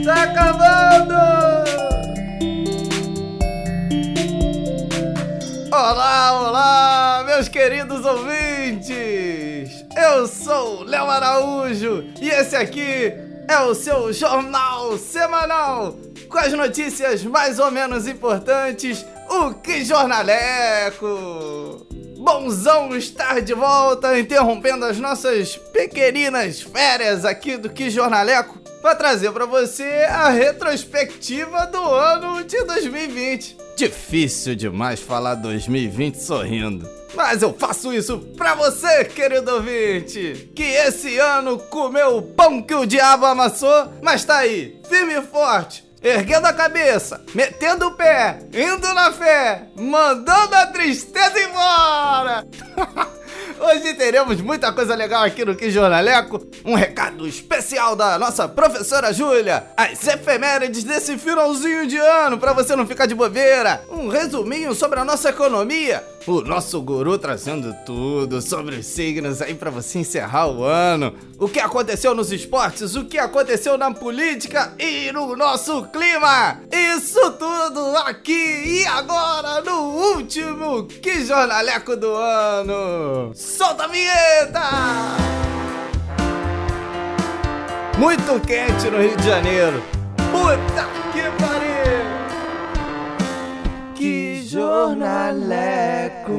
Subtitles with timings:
[0.00, 1.14] Está acabando!
[5.70, 9.84] Olá, olá, meus queridos ouvintes!
[9.96, 13.12] Eu sou Léo Araújo e esse aqui
[13.48, 15.96] é o seu jornal semanal
[16.28, 21.86] com as notícias mais ou menos importantes, o Que Jornaleco!
[22.16, 29.32] Bonzão estar de volta, interrompendo as nossas pequeninas férias aqui do Que Jornaleco para trazer
[29.32, 33.56] para você a retrospectiva do ano de 2020.
[33.76, 36.88] Difícil demais falar 2020 sorrindo.
[37.14, 42.74] Mas eu faço isso pra você, querido ouvinte, que esse ano comeu o pão que
[42.74, 48.40] o diabo amassou, mas tá aí, firme e forte, erguendo a cabeça, metendo o pé,
[48.52, 52.46] indo na fé, mandando a tristeza embora.
[53.60, 56.40] Hoje teremos muita coisa legal aqui no Que Jornaleco.
[56.64, 59.66] Um recado especial da nossa professora Júlia.
[59.76, 63.82] As efemérides desse finalzinho de ano para você não ficar de bobeira.
[63.90, 66.04] Um resuminho sobre a nossa economia.
[66.28, 71.14] O nosso guru trazendo tudo sobre os signos aí para você encerrar o ano.
[71.38, 76.60] O que aconteceu nos esportes, o que aconteceu na política e no nosso clima.
[76.70, 83.32] Isso tudo aqui e agora no último Que Jornaleco do ano.
[83.34, 84.60] Solta a vinheta!
[87.96, 89.82] Muito quente no Rio de Janeiro.
[90.30, 91.07] Puta
[94.48, 96.38] jornaleco!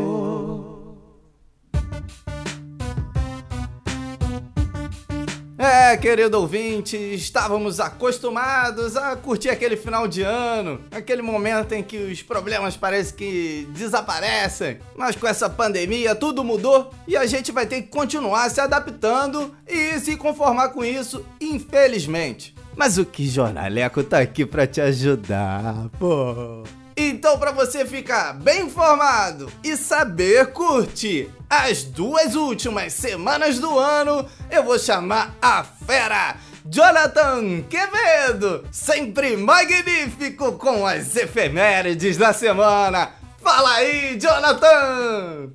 [5.57, 11.97] É, querido ouvinte, estávamos acostumados a curtir aquele final de ano, aquele momento em que
[11.97, 14.79] os problemas parecem que desaparecem.
[14.95, 19.53] Mas com essa pandemia tudo mudou e a gente vai ter que continuar se adaptando
[19.67, 22.55] e se conformar com isso, infelizmente.
[22.75, 26.63] Mas o que Jornaleco tá aqui para te ajudar, pô.
[27.01, 34.27] Então, para você ficar bem informado e saber curtir as duas últimas semanas do ano,
[34.51, 43.11] eu vou chamar a fera Jonathan Quevedo, sempre magnífico com as efemérides da semana.
[43.41, 45.53] Fala aí, Jonathan!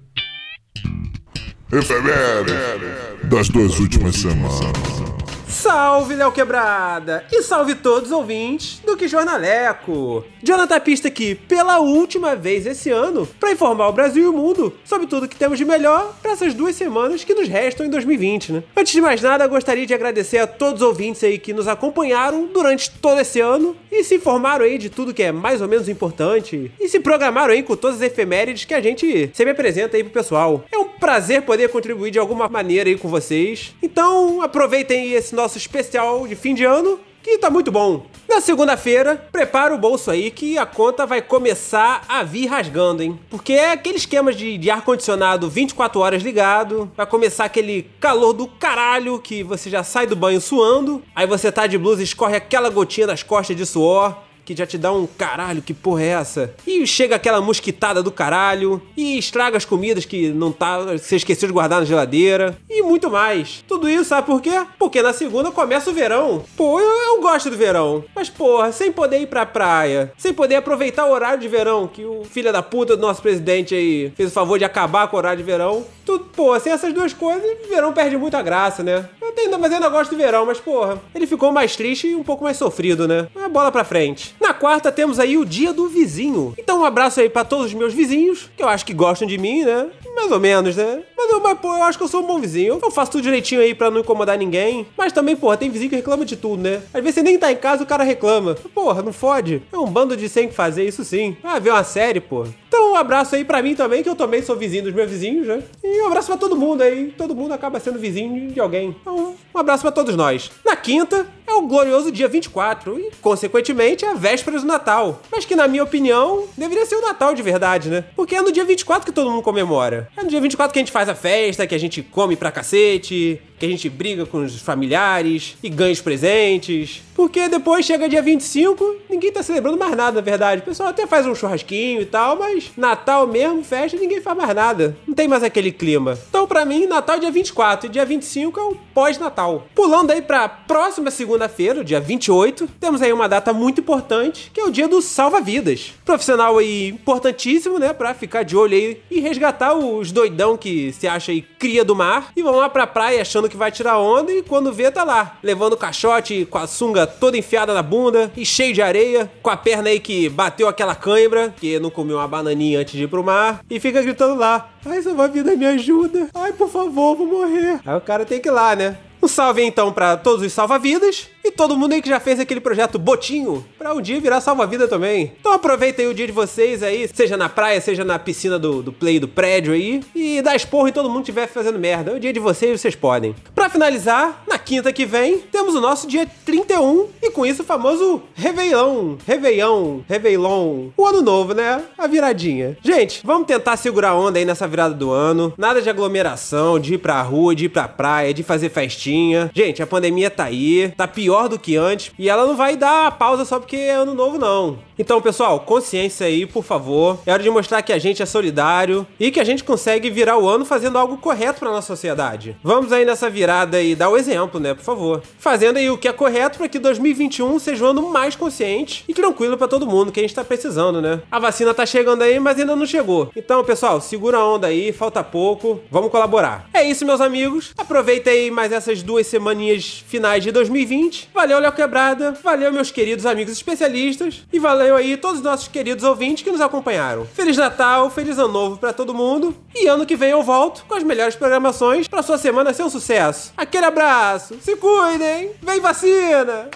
[1.71, 5.13] Efemérides das duas últimas semanas.
[5.54, 7.25] Salve, Léo Quebrada!
[7.31, 10.25] E salve todos os ouvintes do Que Jornaleco!
[10.42, 14.75] Jonathan Pista aqui pela última vez esse ano para informar o Brasil e o mundo
[14.84, 18.53] sobre tudo que temos de melhor para essas duas semanas que nos restam em 2020,
[18.53, 18.62] né?
[18.76, 22.47] Antes de mais nada, gostaria de agradecer a todos os ouvintes aí que nos acompanharam
[22.53, 25.88] durante todo esse ano e se informaram aí de tudo que é mais ou menos
[25.88, 30.03] importante e se programaram aí com todas as efemérides que a gente sempre apresenta aí
[30.03, 30.64] pro pessoal.
[30.70, 33.75] É um prazer poder contribuir de alguma maneira aí com vocês.
[33.82, 38.05] Então, aproveitem esse nosso especial de fim de ano que tá muito bom.
[38.28, 43.19] Na segunda-feira, prepara o bolso aí que a conta vai começar a vir rasgando, hein?
[43.31, 48.47] Porque é aquele esquema de, de ar-condicionado 24 horas ligado, vai começar aquele calor do
[48.47, 52.37] caralho que você já sai do banho suando, aí você tá de blusa e escorre
[52.37, 56.09] aquela gotinha das costas de suor, que já te dá um caralho, que porra é
[56.09, 56.55] essa?
[56.66, 61.49] E chega aquela mosquitada do caralho, e estraga as comidas que não tá, você esqueceu
[61.49, 63.65] de guardar na geladeira, e muito mais.
[63.66, 64.65] Tudo isso sabe por quê?
[64.78, 66.44] Porque na segunda começa o verão.
[66.56, 70.56] Pô, eu, eu gosto do verão, mas porra, sem poder ir pra praia, sem poder
[70.56, 74.31] aproveitar o horário de verão, que o filho da puta do nosso presidente aí fez
[74.31, 77.43] o favor de acabar com o horário de verão, tudo, pô, sem essas duas coisas,
[77.65, 79.09] o verão perde muita graça, né?
[79.21, 82.15] Eu tenho, mas eu ainda gosto do verão, mas porra, ele ficou mais triste e
[82.15, 83.26] um pouco mais sofrido, né?
[83.34, 84.34] Mas bola pra frente.
[84.41, 86.55] Na quarta temos aí o dia do vizinho.
[86.59, 89.39] Então um abraço aí pra todos os meus vizinhos, que eu acho que gostam de
[89.39, 89.87] mim, né?
[90.15, 91.03] Mais ou menos, né?
[91.17, 92.78] Mas eu, mas, pô, eu acho que eu sou um bom vizinho.
[92.83, 94.87] Eu faço tudo direitinho aí pra não incomodar ninguém.
[94.97, 96.83] Mas também, porra, tem vizinho que reclama de tudo, né?
[96.93, 98.55] Às vezes você nem tá em casa o cara reclama.
[98.75, 99.62] Porra, não fode.
[99.73, 101.37] É um bando de sem que fazer, isso sim.
[101.43, 102.49] Ah, ver uma série, porra.
[102.75, 105.47] Então um abraço aí pra mim também, que eu também sou vizinho dos meus vizinhos,
[105.47, 105.62] né?
[105.85, 107.15] E um abraço pra todo mundo aí.
[107.17, 108.97] Todo mundo acaba sendo vizinho de alguém.
[109.01, 110.51] Então, um abraço pra todos nós.
[110.65, 115.23] Na quinta, é o glorioso dia 24 e, consequentemente, a véspera do Natal.
[115.31, 118.06] Mas que, na minha opinião, deveria ser o Natal de verdade, né?
[118.17, 120.09] Porque é no dia 24 que todo mundo comemora.
[120.17, 122.50] É no dia 24 que a gente faz a festa, que a gente come pra
[122.50, 127.03] cacete, que a gente briga com os familiares e ganha os presentes.
[127.15, 130.62] Porque depois chega dia 25, ninguém tá celebrando mais nada, na verdade.
[130.62, 134.55] O pessoal até faz um churrasquinho e tal, mas Natal mesmo, festa, ninguém faz mais
[134.55, 134.97] nada.
[135.06, 136.19] Não tem mais aquele clima.
[136.29, 139.67] Então, pra mim, Natal é dia 24 e dia 25 é o pós-Natal.
[139.75, 144.65] Pulando aí pra próxima segunda-feira, dia 28, temos aí uma data muito importante, que é
[144.65, 145.95] o dia do salva-vidas.
[146.05, 151.06] Profissional aí importantíssimo, né, pra ficar de olho aí e resgatar os doidão que se
[151.06, 153.99] acha aí cria do mar e vão lá pra praia achando que que vai tirar
[153.99, 157.83] onda e quando vê, tá lá, levando o caixote com a sunga toda enfiada na
[157.83, 161.89] bunda e cheio de areia, com a perna aí que bateu aquela cãibra, que não
[161.89, 165.67] comeu uma bananinha antes de ir pro mar, e fica gritando lá: Ai, salva-vida, me
[165.67, 166.29] ajuda.
[166.35, 167.79] Ai, por favor, vou morrer.
[167.87, 168.97] Aí o cara tem que ir lá, né?
[169.25, 172.61] Um salve então para todos os salva-vidas e todo mundo aí que já fez aquele
[172.61, 175.32] projeto Botinho para um dia virar salva-vida também.
[175.41, 178.93] Então aproveitem o dia de vocês aí, seja na praia, seja na piscina do, do
[178.93, 182.11] play do prédio aí, e dá esporro em todo mundo que estiver fazendo merda.
[182.11, 183.35] É o dia de vocês, vocês podem.
[183.55, 187.65] Para finalizar, na quinta que vem, temos o nosso dia 31 e com isso o
[187.65, 191.82] famoso Réveillon, Réveillon, Réveillon, o ano novo, né?
[191.97, 192.77] A viradinha.
[192.82, 195.55] Gente, vamos tentar segurar onda aí nessa virada do ano.
[195.56, 199.13] Nada de aglomeração, de ir pra rua, de ir pra praia, de fazer festinha
[199.55, 203.16] Gente, a pandemia tá aí, tá pior do que antes, e ela não vai dar
[203.19, 204.78] pausa só porque é ano novo, não.
[204.99, 207.19] Então, pessoal, consciência aí, por favor.
[207.26, 210.38] É hora de mostrar que a gente é solidário e que a gente consegue virar
[210.38, 212.56] o ano fazendo algo correto pra nossa sociedade.
[212.62, 215.22] Vamos aí nessa virada e dar o exemplo, né, por favor.
[215.38, 219.14] Fazendo aí o que é correto para que 2021 seja um ano mais consciente e
[219.14, 221.20] tranquilo para todo mundo que a gente tá precisando, né?
[221.31, 223.31] A vacina tá chegando aí, mas ainda não chegou.
[223.34, 226.69] Então, pessoal, segura a onda aí, falta pouco, vamos colaborar.
[226.72, 227.72] É isso, meus amigos.
[227.76, 231.31] Aproveita aí mais essas duas semaninhas finais de 2020.
[231.33, 232.33] Valeu, Léo Quebrada.
[232.43, 234.43] Valeu, meus queridos amigos especialistas.
[234.53, 237.27] E valeu aí todos os nossos queridos ouvintes que nos acompanharam.
[237.27, 239.55] Feliz Natal, feliz Ano Novo para todo mundo.
[239.75, 242.91] E ano que vem eu volto com as melhores programações para sua semana ser um
[242.91, 243.53] sucesso.
[243.56, 244.56] Aquele abraço.
[244.61, 245.53] Se cuidem.
[245.62, 246.69] Vem vacina.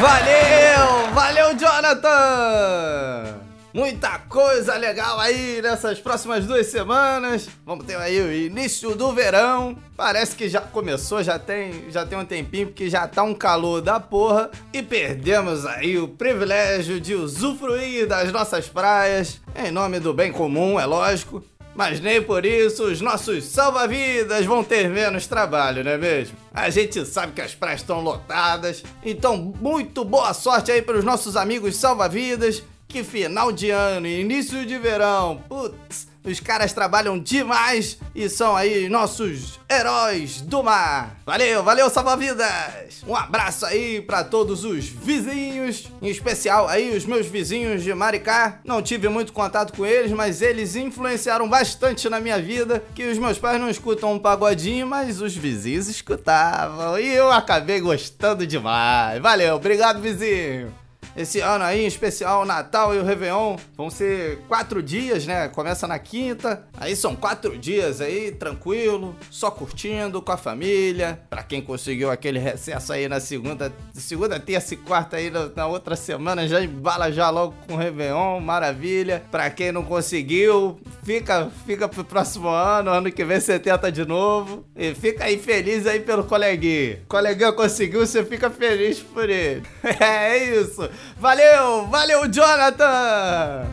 [0.00, 1.12] Valeu!
[1.14, 3.41] Valeu, Jonathan!
[3.74, 7.48] Muita coisa legal aí nessas próximas duas semanas.
[7.64, 9.78] Vamos ter aí o início do verão.
[9.96, 13.80] Parece que já começou, já tem, já tem um tempinho, porque já tá um calor
[13.80, 14.50] da porra.
[14.74, 19.40] E perdemos aí o privilégio de usufruir das nossas praias.
[19.56, 21.42] Em nome do bem comum, é lógico.
[21.74, 26.36] Mas nem por isso os nossos salva-vidas vão ter menos trabalho, não é mesmo?
[26.52, 31.04] A gente sabe que as praias estão lotadas, então muito boa sorte aí para os
[31.04, 32.62] nossos amigos salva-vidas
[32.92, 35.42] que final de ano e início de verão.
[35.48, 41.16] Putz, os caras trabalham demais e são aí nossos heróis do mar.
[41.24, 43.02] Valeu, valeu, salva-vidas!
[43.08, 48.60] Um abraço aí para todos os vizinhos, em especial aí os meus vizinhos de Maricá.
[48.62, 52.84] Não tive muito contato com eles, mas eles influenciaram bastante na minha vida.
[52.94, 56.98] Que os meus pais não escutam um pagodinho, mas os vizinhos escutavam.
[56.98, 59.20] E eu acabei gostando demais.
[59.22, 60.81] Valeu, obrigado, vizinho!
[61.16, 65.48] Esse ano aí, em especial o Natal e o Réveillon, vão ser quatro dias, né?
[65.48, 71.20] Começa na quinta, aí são quatro dias aí, tranquilo, só curtindo com a família.
[71.28, 75.96] Pra quem conseguiu aquele recesso aí na segunda, segunda, terça e quarta aí na, outra
[75.96, 79.22] semana, já embala já logo com o Réveillon, maravilha.
[79.30, 84.06] Pra quem não conseguiu, fica, fica pro próximo ano, ano que vem você tenta de
[84.06, 84.64] novo.
[84.74, 87.00] E fica aí feliz aí pelo coleguinha.
[87.06, 89.62] Coleguinha conseguiu, você fica feliz por ele.
[90.00, 90.88] é isso.
[91.18, 93.66] Valeu, valeu, Jonathan!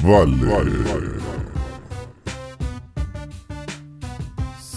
[0.00, 1.22] Valeu.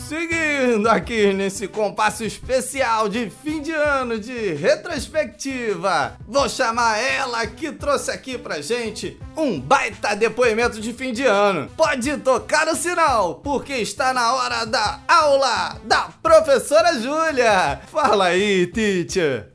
[0.07, 7.71] Seguindo aqui nesse compasso especial de fim de ano de retrospectiva, vou chamar ela que
[7.71, 11.67] trouxe aqui pra gente um baita depoimento de fim de ano.
[11.75, 17.81] Pode tocar o sinal, porque está na hora da aula da professora Júlia.
[17.91, 19.49] Fala aí, teacher.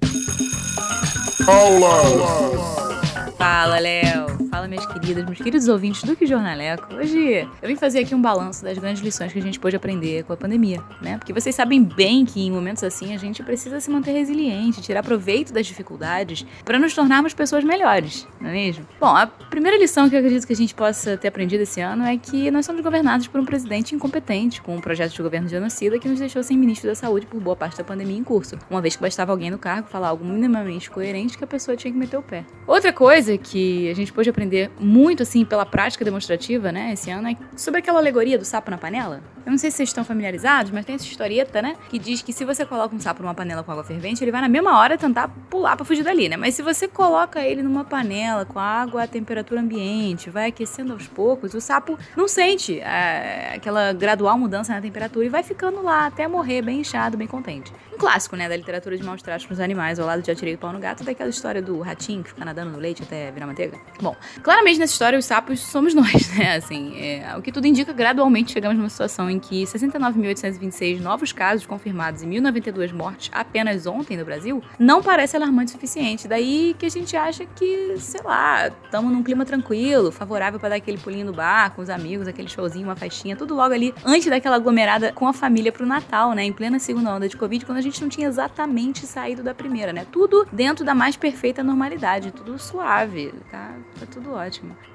[1.46, 3.32] Aula.
[3.36, 4.39] Fala, Léo.
[4.70, 6.94] Minhas queridas, meus queridos ouvintes do Que Jornaleco.
[6.94, 10.22] Hoje eu vim fazer aqui um balanço das grandes lições que a gente pôde aprender
[10.22, 11.18] com a pandemia, né?
[11.18, 15.02] Porque vocês sabem bem que em momentos assim a gente precisa se manter resiliente, tirar
[15.02, 18.86] proveito das dificuldades para nos tornarmos pessoas melhores, não é mesmo?
[19.00, 22.04] Bom, a primeira lição que eu acredito que a gente possa ter aprendido esse ano
[22.04, 25.98] é que nós somos governados por um presidente incompetente, com um projeto de governo genocida
[25.98, 28.80] que nos deixou sem ministro da saúde por boa parte da pandemia em curso, uma
[28.80, 31.98] vez que bastava alguém no cargo falar algo minimamente coerente que a pessoa tinha que
[31.98, 32.44] meter o pé.
[32.68, 37.28] Outra coisa que a gente pôde aprender muito assim pela prática demonstrativa, né, esse ano
[37.28, 39.22] é sobre aquela alegoria do sapo na panela.
[39.44, 42.32] Eu não sei se vocês estão familiarizados, mas tem essa historieta, né, que diz que
[42.32, 44.98] se você coloca um sapo numa panela com água fervente, ele vai na mesma hora
[44.98, 46.36] tentar pular para fugir dali, né?
[46.36, 51.06] Mas se você coloca ele numa panela com água à temperatura ambiente, vai aquecendo aos
[51.06, 56.06] poucos, o sapo não sente é, aquela gradual mudança na temperatura e vai ficando lá
[56.06, 57.72] até morrer bem inchado, bem contente.
[57.92, 60.58] Um clássico, né, da literatura de maus tratos nos animais, ao lado de Atirei o
[60.58, 63.78] Pau no Gato, daquela história do ratinho que fica nadando no leite até virar manteiga.
[64.00, 64.16] Bom,
[64.50, 66.56] Claramente nessa história os sapos somos nós, né?
[66.56, 71.64] Assim, é, o que tudo indica, gradualmente chegamos numa situação em que 69.826 novos casos
[71.64, 76.26] confirmados e 1.092 mortes apenas ontem no Brasil não parece alarmante o suficiente.
[76.26, 80.74] Daí que a gente acha que, sei lá, estamos num clima tranquilo, favorável para dar
[80.74, 84.28] aquele pulinho no bar com os amigos, aquele showzinho, uma festinha, tudo logo ali antes
[84.28, 86.42] daquela aglomerada com a família pro Natal, né?
[86.42, 89.92] Em plena segunda onda de Covid, quando a gente não tinha exatamente saído da primeira,
[89.92, 90.04] né?
[90.10, 93.76] Tudo dentro da mais perfeita normalidade, tudo suave, tá?
[94.00, 94.39] Tá tudo ótimo.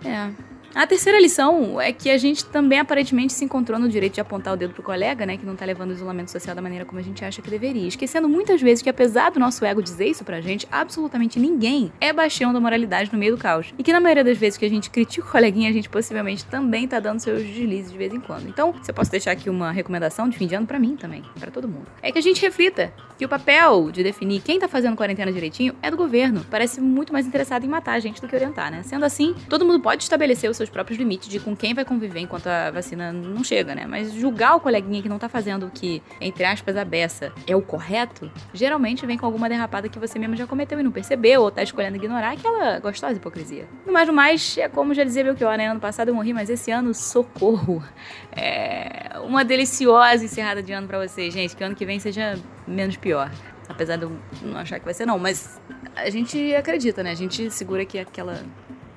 [0.03, 0.54] É.
[0.75, 4.53] A terceira lição é que a gente também aparentemente se encontrou no direito de apontar
[4.53, 6.99] o dedo pro colega, né, que não tá levando o isolamento social da maneira como
[6.99, 7.87] a gente acha que deveria.
[7.87, 12.11] Esquecendo muitas vezes que apesar do nosso ego dizer isso pra gente, absolutamente ninguém é
[12.11, 13.73] bastião da moralidade no meio do caos.
[13.77, 16.43] E que na maioria das vezes que a gente critica o coleguinha, a gente possivelmente
[16.43, 18.49] também tá dando seus deslizes de vez em quando.
[18.49, 21.23] Então, se eu posso deixar aqui uma recomendação de fim de ano para mim também,
[21.39, 24.67] para todo mundo, é que a gente reflita que o papel de definir quem tá
[24.67, 26.45] fazendo quarentena direitinho é do governo.
[26.51, 28.83] Parece muito mais interessado em matar a gente do que orientar, né?
[28.83, 32.19] Sendo assim, todo mundo pode estabelecer os seus próprios limites de com quem vai conviver
[32.19, 33.85] enquanto a vacina não chega, né?
[33.87, 37.55] Mas julgar o coleguinha que não tá fazendo o que, entre aspas, a beça é
[37.55, 41.41] o correto, geralmente vem com alguma derrapada que você mesmo já cometeu e não percebeu,
[41.41, 43.67] ou tá escolhendo ignorar aquela gostosa hipocrisia.
[43.85, 45.67] No mais, no mais, é como já dizia Belchior, né?
[45.67, 47.83] Ano passado eu morri, mas esse ano, socorro.
[48.31, 51.55] É uma deliciosa encerrada de ano para vocês, gente.
[51.55, 53.31] Que ano que vem seja menos pior.
[53.67, 55.17] Apesar de eu não achar que vai ser, não.
[55.17, 55.59] Mas
[55.95, 57.11] a gente acredita, né?
[57.11, 58.43] A gente segura aqui aquela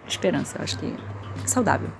[0.06, 0.58] esperança.
[0.58, 0.94] Eu acho que
[1.48, 1.90] saudável.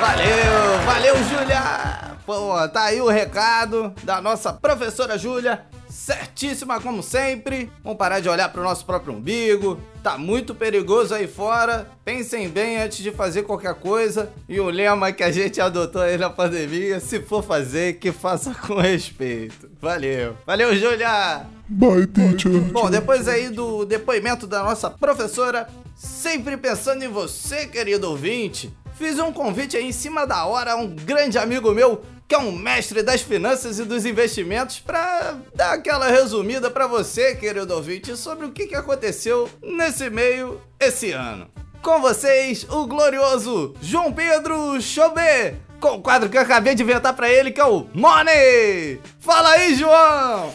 [0.00, 2.10] Valeu, valeu, Júlia!
[2.24, 5.62] Pô, tá aí o recado da nossa professora Júlia.
[5.88, 7.70] Certíssima como sempre.
[7.82, 9.78] Vamos parar de olhar pro nosso próprio umbigo.
[10.02, 11.88] Tá muito perigoso aí fora.
[12.04, 14.30] Pensem bem antes de fazer qualquer coisa.
[14.48, 18.54] E o lema que a gente adotou aí na pandemia: se for fazer, que faça
[18.66, 19.68] com respeito.
[19.80, 20.36] Valeu.
[20.46, 21.44] Valeu, Júlia!
[21.68, 22.60] Bye, teacher.
[22.72, 25.68] Bom, depois aí do depoimento da nossa professora,
[26.00, 30.76] sempre pensando em você, querido ouvinte, fiz um convite aí em cima da hora a
[30.76, 35.74] um grande amigo meu, que é um mestre das finanças e dos investimentos, para dar
[35.74, 41.50] aquela resumida para você, querido ouvinte, sobre o que aconteceu nesse meio esse ano.
[41.82, 47.12] Com vocês, o glorioso João Pedro Chobê, com o quadro que eu acabei de inventar
[47.14, 49.00] para ele, que é o Money!
[49.18, 50.52] Fala aí, João!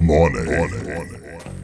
[0.00, 1.55] Money.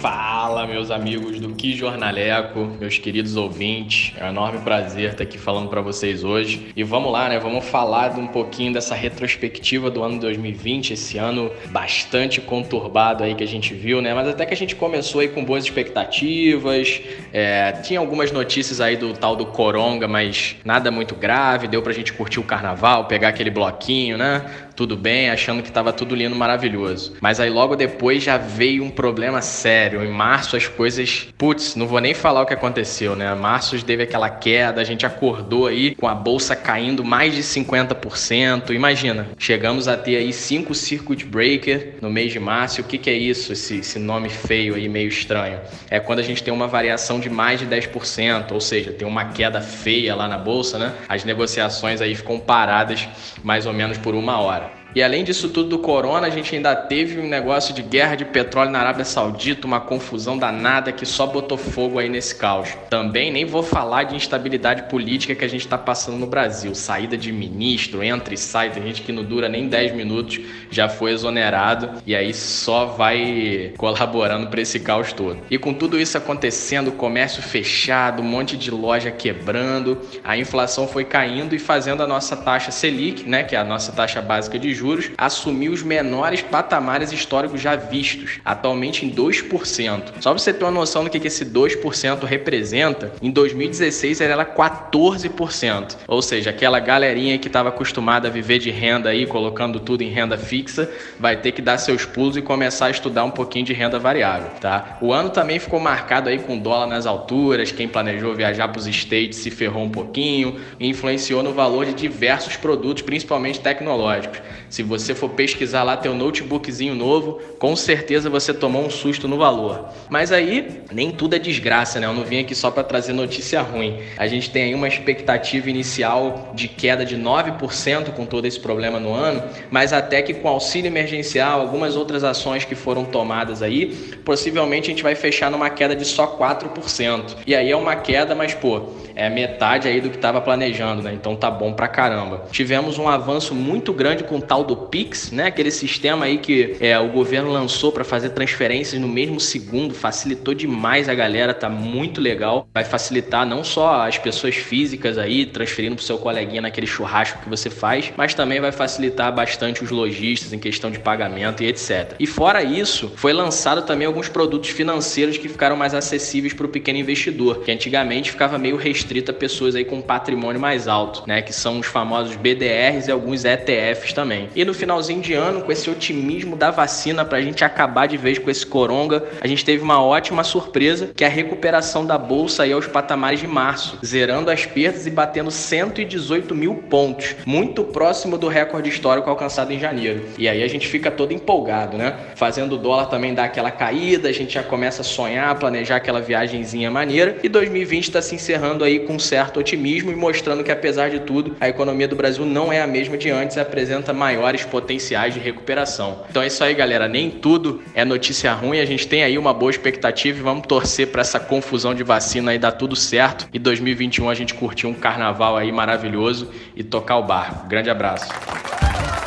[0.00, 4.14] Fala, meus amigos do Que Jornaleco, meus queridos ouvintes.
[4.16, 6.72] É um enorme prazer estar aqui falando para vocês hoje.
[6.74, 7.38] E vamos lá, né?
[7.38, 13.44] Vamos falar um pouquinho dessa retrospectiva do ano 2020, esse ano bastante conturbado aí que
[13.44, 14.14] a gente viu, né?
[14.14, 17.02] Mas até que a gente começou aí com boas expectativas.
[17.30, 21.68] É, tinha algumas notícias aí do tal do Coronga, mas nada muito grave.
[21.68, 24.46] Deu pra gente curtir o carnaval, pegar aquele bloquinho, né?
[24.80, 27.12] Tudo bem, achando que tava tudo lindo, maravilhoso.
[27.20, 30.02] Mas aí logo depois já veio um problema sério.
[30.02, 31.28] Em março as coisas.
[31.36, 33.34] Putz, não vou nem falar o que aconteceu, né?
[33.34, 38.70] Março teve aquela queda, a gente acordou aí com a bolsa caindo mais de 50%.
[38.70, 42.80] Imagina, chegamos a ter aí cinco circuit breaker no mês de março.
[42.80, 45.60] O que, que é isso, esse, esse nome feio aí, meio estranho?
[45.90, 49.26] É quando a gente tem uma variação de mais de 10%, ou seja, tem uma
[49.26, 50.94] queda feia lá na bolsa, né?
[51.06, 53.06] As negociações aí ficam paradas
[53.44, 54.69] mais ou menos por uma hora.
[54.92, 58.24] E além disso tudo do corona, a gente ainda teve um negócio de guerra de
[58.24, 62.76] petróleo na Arábia Saudita, uma confusão danada que só botou fogo aí nesse caos.
[62.88, 66.74] Também nem vou falar de instabilidade política que a gente está passando no Brasil.
[66.74, 70.88] Saída de ministro, entra e sai, tem gente que não dura nem 10 minutos, já
[70.88, 75.38] foi exonerado e aí só vai colaborando para esse caos todo.
[75.48, 81.04] E com tudo isso acontecendo, comércio fechado, um monte de loja quebrando, a inflação foi
[81.04, 84.74] caindo e fazendo a nossa taxa Selic, né, que é a nossa taxa básica de
[84.74, 84.79] juros
[85.16, 90.02] assumiu os menores patamares históricos já vistos, atualmente em 2%.
[90.20, 95.96] Só para você ter uma noção do que esse 2% representa, em 2016 era 14%.
[96.06, 100.08] Ou seja, aquela galerinha que estava acostumada a viver de renda aí, colocando tudo em
[100.08, 103.72] renda fixa, vai ter que dar seus pulos e começar a estudar um pouquinho de
[103.72, 104.98] renda variável, tá?
[105.00, 108.86] O ano também ficou marcado aí com dólar nas alturas, quem planejou viajar para os
[108.86, 114.40] States se ferrou um pouquinho, influenciou no valor de diversos produtos, principalmente tecnológicos.
[114.70, 119.36] Se você for pesquisar lá teu notebookzinho novo, com certeza você tomou um susto no
[119.36, 119.88] valor.
[120.08, 122.06] Mas aí, nem tudo é desgraça, né?
[122.06, 123.98] Eu não vim aqui só para trazer notícia ruim.
[124.16, 129.00] A gente tem aí uma expectativa inicial de queda de 9% com todo esse problema
[129.00, 133.86] no ano, mas até que com auxílio emergencial, algumas outras ações que foram tomadas aí,
[134.24, 137.38] possivelmente a gente vai fechar numa queda de só 4%.
[137.44, 141.12] E aí é uma queda, mas pô, é metade aí do que estava planejando, né?
[141.12, 142.44] Então tá bom pra caramba.
[142.52, 145.46] Tivemos um avanço muito grande com tal tal do Pix, né?
[145.46, 150.54] Aquele sistema aí que é, o governo lançou para fazer transferências no mesmo segundo, facilitou
[150.54, 152.68] demais a galera, tá muito legal.
[152.72, 157.48] Vai facilitar não só as pessoas físicas aí transferindo pro seu coleguinha naquele churrasco que
[157.48, 162.14] você faz, mas também vai facilitar bastante os lojistas em questão de pagamento e etc.
[162.18, 166.68] E fora isso, foi lançado também alguns produtos financeiros que ficaram mais acessíveis para o
[166.68, 171.40] pequeno investidor, que antigamente ficava meio restrito a pessoas aí com patrimônio mais alto, né?
[171.40, 174.49] Que são os famosos BDRs e alguns ETFs também.
[174.54, 178.16] E no finalzinho de ano, com esse otimismo da vacina para a gente acabar de
[178.16, 182.18] vez com esse coronga, a gente teve uma ótima surpresa, que é a recuperação da
[182.18, 187.84] bolsa aí aos patamares de março, zerando as perdas e batendo 118 mil pontos, muito
[187.84, 190.22] próximo do recorde histórico alcançado em janeiro.
[190.36, 192.16] E aí a gente fica todo empolgado, né?
[192.34, 196.20] Fazendo o dólar também dar aquela caída, a gente já começa a sonhar, planejar aquela
[196.20, 197.36] viagemzinha maneira.
[197.42, 201.56] E 2020 está se encerrando aí com certo otimismo e mostrando que apesar de tudo,
[201.60, 206.24] a economia do Brasil não é a mesma de antes apresenta maiores potenciais de recuperação.
[206.30, 207.06] Então é isso aí, galera.
[207.06, 208.80] Nem tudo é notícia ruim.
[208.80, 212.50] A gente tem aí uma boa expectativa e vamos torcer para essa confusão de vacina
[212.50, 213.48] aí dar tudo certo.
[213.52, 217.68] E 2021 a gente curtir um carnaval aí maravilhoso e tocar o barco.
[217.68, 218.28] Grande abraço.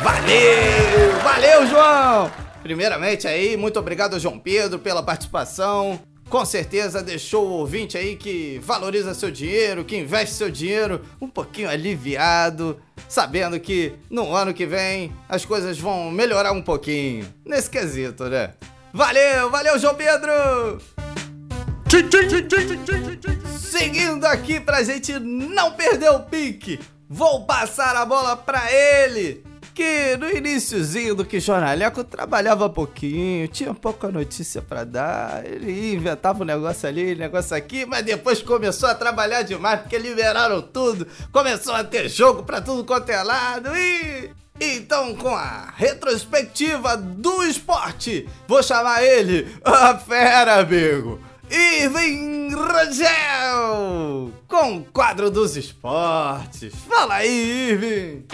[0.02, 1.12] Valeu!
[1.22, 2.30] Valeu, João!
[2.62, 6.00] Primeiramente aí, muito obrigado, João Pedro, pela participação.
[6.34, 11.28] Com certeza deixou o ouvinte aí que valoriza seu dinheiro, que investe seu dinheiro um
[11.28, 17.24] pouquinho aliviado, sabendo que no ano que vem as coisas vão melhorar um pouquinho.
[17.46, 18.52] Nesse quesito, né?
[18.92, 20.32] Valeu, valeu, João Pedro!
[23.56, 29.43] Seguindo aqui pra gente não perder o pique, vou passar a bola pra ele,
[29.74, 36.42] que no iníciozinho do que Jornaleco trabalhava pouquinho, tinha pouca notícia pra dar, ele inventava
[36.42, 41.06] um negócio ali, um negócio aqui, mas depois começou a trabalhar demais porque liberaram tudo,
[41.32, 44.30] começou a ter jogo pra tudo quanto é lado e...
[44.60, 51.20] Então, com a retrospectiva do esporte, vou chamar ele a fera, amigo.
[51.50, 56.72] Irving Rangel, com o quadro dos esportes.
[56.88, 58.26] Fala aí, Irving.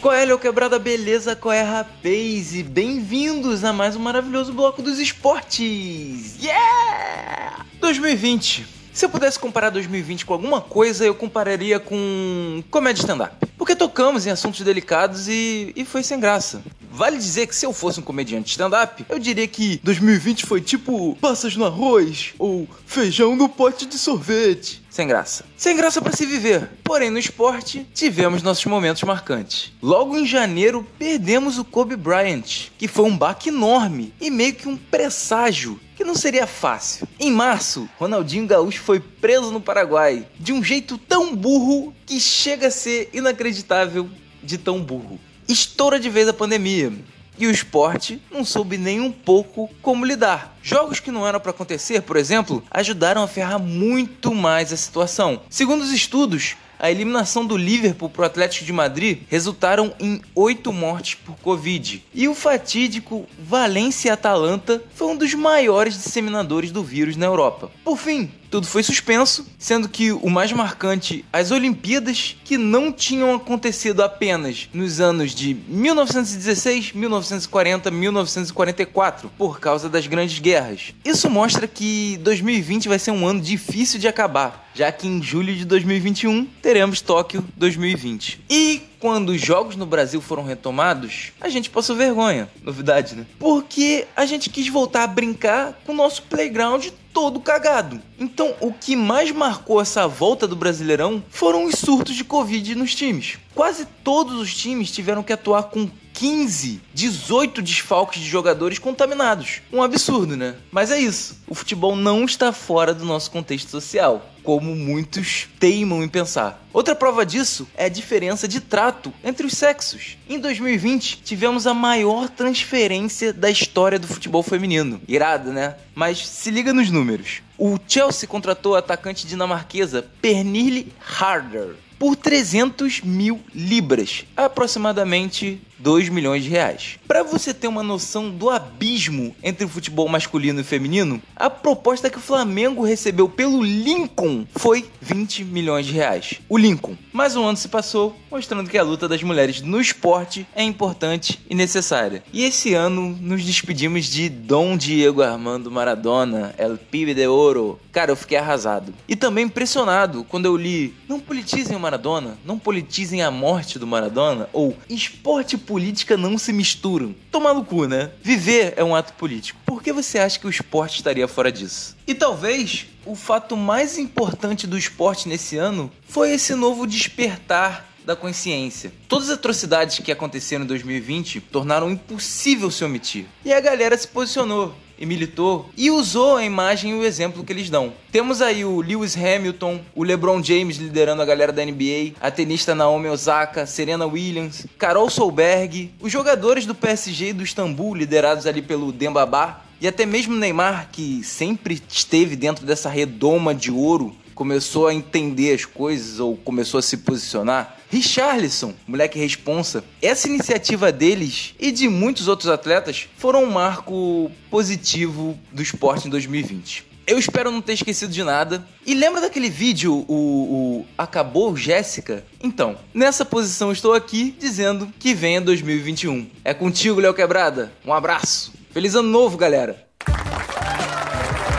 [0.00, 0.78] Qual é, Quebrada?
[0.78, 1.34] Beleza?
[1.34, 2.54] Qual é, rapaz?
[2.54, 6.36] E bem-vindos a mais um maravilhoso bloco dos esportes!
[6.42, 7.66] Yeah!
[7.80, 8.66] 2020.
[8.92, 13.34] Se eu pudesse comparar 2020 com alguma coisa, eu compararia com comédia stand-up.
[13.58, 16.62] Porque tocamos em assuntos delicados e, e foi sem graça.
[16.90, 21.16] Vale dizer que se eu fosse um comediante stand-up, eu diria que 2020 foi tipo
[21.20, 24.82] passas no arroz ou feijão no pote de sorvete.
[24.90, 25.44] Sem graça.
[25.56, 26.68] Sem graça para se viver.
[26.82, 29.72] Porém, no esporte, tivemos nossos momentos marcantes.
[29.80, 34.68] Logo em janeiro, perdemos o Kobe Bryant, que foi um baque enorme e meio que
[34.68, 37.06] um presságio que não seria fácil.
[37.20, 42.66] Em março, Ronaldinho Gaúcho foi preso no Paraguai de um jeito tão burro que chega
[42.66, 44.08] a ser inacreditável
[44.42, 45.20] de tão burro.
[45.50, 46.92] Estoura de vez a pandemia.
[47.36, 50.56] E o esporte não soube nem um pouco como lidar.
[50.62, 55.40] Jogos que não eram para acontecer, por exemplo, ajudaram a ferrar muito mais a situação.
[55.50, 60.72] Segundo os estudos, a eliminação do Liverpool para o Atlético de Madrid resultaram em oito
[60.72, 62.00] mortes por Covid.
[62.14, 67.72] E o fatídico Valência-Atalanta foi um dos maiores disseminadores do vírus na Europa.
[67.84, 73.34] Por fim, tudo foi suspenso, sendo que o mais marcante, as Olimpíadas, que não tinham
[73.34, 80.92] acontecido apenas nos anos de 1916, 1940, 1944, por causa das grandes guerras.
[81.04, 85.54] Isso mostra que 2020 vai ser um ano difícil de acabar, já que em julho
[85.54, 88.40] de 2021 teremos Tóquio 2020.
[88.50, 92.48] E quando os jogos no Brasil foram retomados, a gente passou vergonha.
[92.62, 93.26] Novidade, né?
[93.38, 98.00] Porque a gente quis voltar a brincar com o nosso playground todo cagado.
[98.18, 102.94] Então, o que mais marcou essa volta do Brasileirão foram os surtos de Covid nos
[102.94, 103.38] times.
[103.54, 105.88] Quase todos os times tiveram que atuar com
[106.20, 109.62] 15, 18 desfalques de jogadores contaminados.
[109.72, 110.54] Um absurdo, né?
[110.70, 111.38] Mas é isso.
[111.48, 116.62] O futebol não está fora do nosso contexto social, como muitos teimam em pensar.
[116.74, 120.18] Outra prova disso é a diferença de trato entre os sexos.
[120.28, 125.00] Em 2020, tivemos a maior transferência da história do futebol feminino.
[125.08, 125.76] Irado, né?
[125.94, 127.40] Mas se liga nos números.
[127.56, 136.44] O Chelsea contratou a atacante dinamarquesa Pernille Harder por 300 mil libras, aproximadamente 2 milhões
[136.44, 136.98] de reais.
[137.06, 142.10] Para você ter uma noção do abismo entre o futebol masculino e feminino, a proposta
[142.10, 146.40] que o Flamengo recebeu pelo Lincoln foi 20 milhões de reais.
[146.48, 146.96] O Lincoln.
[147.12, 151.40] Mais um ano se passou, mostrando que a luta das mulheres no esporte é importante
[151.48, 152.22] e necessária.
[152.32, 157.80] E esse ano nos despedimos de Dom Diego Armando Maradona, El Pibe de Ouro.
[157.90, 158.94] Cara, eu fiquei arrasado.
[159.08, 163.86] E também impressionado quando eu li: não politizem o Maradona, não politizem a morte do
[163.86, 167.14] Maradona, ou esporte política não se misturam.
[167.30, 168.10] Toma no cu, né?
[168.20, 169.60] Viver é um ato político.
[169.64, 171.96] Por que você acha que o esporte estaria fora disso?
[172.08, 178.16] E talvez o fato mais importante do esporte nesse ano foi esse novo despertar da
[178.16, 178.92] consciência.
[179.06, 183.26] Todas as atrocidades que aconteceram em 2020 tornaram impossível se omitir.
[183.44, 187.52] E a galera se posicionou e militou e usou a imagem e o exemplo que
[187.52, 187.92] eles dão.
[188.12, 192.74] Temos aí o Lewis Hamilton, o LeBron James liderando a galera da NBA, a tenista
[192.74, 198.60] Naomi Osaka, Serena Williams, Carol Solberg, os jogadores do PSG e do Istambul liderados ali
[198.60, 204.88] pelo Dembaba e até mesmo Neymar que sempre esteve dentro dessa redoma de ouro começou
[204.88, 207.76] a entender as coisas ou começou a se posicionar.
[207.90, 209.84] Richarlison, moleque responsa.
[210.00, 216.10] Essa iniciativa deles e de muitos outros atletas foram um marco positivo do esporte em
[216.10, 216.86] 2020.
[217.06, 218.66] Eu espero não ter esquecido de nada.
[218.86, 222.24] E lembra daquele vídeo, o, o Acabou Jéssica?
[222.42, 226.30] Então, nessa posição estou aqui dizendo que venha 2021.
[226.42, 227.70] É contigo, Léo Quebrada.
[227.84, 228.54] Um abraço.
[228.70, 229.86] Feliz ano novo, galera.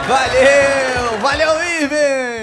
[0.07, 1.19] Valeu!
[1.21, 2.40] Valeu, Irving!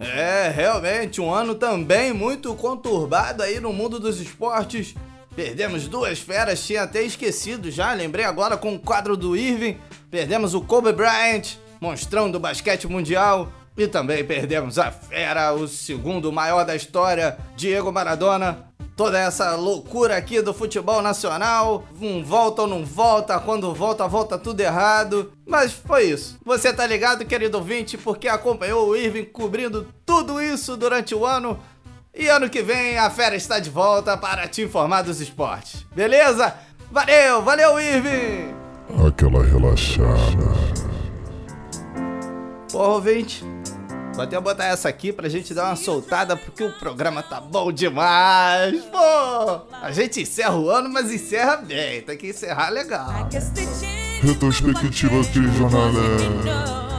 [0.00, 4.94] É, realmente, um ano também muito conturbado aí no mundo dos esportes.
[5.36, 9.78] Perdemos duas feras, tinha até esquecido já, lembrei agora com o quadro do Irving.
[10.10, 13.52] Perdemos o Kobe Bryant, monstrão do basquete mundial.
[13.76, 18.69] E também perdemos a fera, o segundo maior da história, Diego Maradona.
[19.00, 24.36] Toda essa loucura aqui do futebol nacional, um volta ou não volta, quando volta, volta
[24.36, 25.32] tudo errado.
[25.46, 26.38] Mas foi isso.
[26.44, 31.58] Você tá ligado, querido ouvinte, porque acompanhou o Irving cobrindo tudo isso durante o ano.
[32.14, 35.86] E ano que vem a fera está de volta para te informar dos esportes.
[35.96, 36.54] Beleza?
[36.92, 38.54] Valeu, valeu, Irving!
[39.08, 40.44] Aquela relaxada.
[42.70, 43.42] Porra, ouvinte.
[44.20, 47.72] Vou até botar essa aqui pra gente dar uma soltada, porque o programa tá bom
[47.72, 48.84] demais.
[48.84, 52.02] Pô, a gente encerra o ano, mas encerra bem.
[52.02, 53.30] Tem que encerrar legal.
[54.20, 56.89] Retrospectiva aqui, jornalé.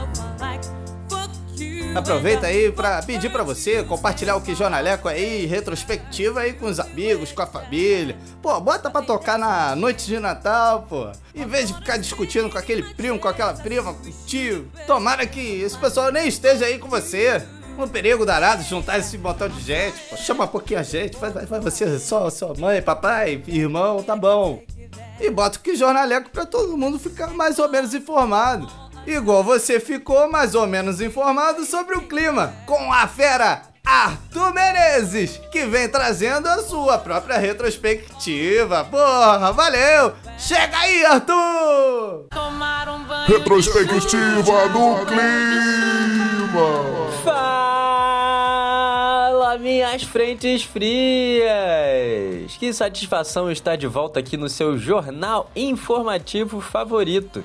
[1.94, 6.80] Aproveita aí pra pedir pra você compartilhar o que Jornaleco aí, retrospectiva aí com os
[6.80, 8.16] amigos, com a família.
[8.40, 11.12] Pô, bota pra tocar na noite de Natal, pô.
[11.34, 14.70] Em vez de ficar discutindo com aquele primo, com aquela prima, com o tio.
[14.86, 17.42] Tomara que esse pessoal nem esteja aí com você.
[17.78, 19.98] Um perigo danado juntar esse montão de gente.
[20.08, 24.02] Pô, chama um pouquinho a gente, faz, faz, faz você só, sua mãe, papai, irmão,
[24.02, 24.62] tá bom.
[25.20, 28.66] E bota o que jornaleco pra todo mundo ficar mais ou menos informado.
[29.06, 35.40] Igual você ficou mais ou menos informado sobre o clima, com a fera Arthur Menezes,
[35.50, 38.84] que vem trazendo a sua própria retrospectiva.
[38.84, 40.14] Porra, valeu!
[40.38, 42.26] Chega aí, Arthur!
[43.26, 46.62] Retrospectiva do clima.
[47.24, 48.38] Fala,
[49.58, 51.42] minhas frentes frias!
[52.58, 57.44] Que satisfação estar de volta aqui no seu jornal informativo favorito.